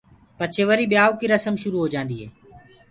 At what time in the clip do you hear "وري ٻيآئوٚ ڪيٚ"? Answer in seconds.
0.69-1.31